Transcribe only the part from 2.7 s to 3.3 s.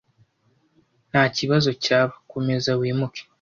wimuke.